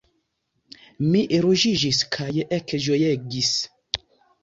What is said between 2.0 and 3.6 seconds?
kaj ekĝojegis.